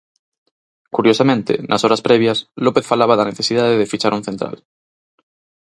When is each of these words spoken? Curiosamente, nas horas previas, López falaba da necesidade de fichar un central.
Curiosamente, 0.95 1.53
nas 1.69 1.83
horas 1.85 2.03
previas, 2.07 2.37
López 2.65 2.85
falaba 2.91 3.17
da 3.17 3.29
necesidade 3.31 3.79
de 3.79 3.89
fichar 3.93 4.13
un 4.17 4.23
central. 4.29 4.55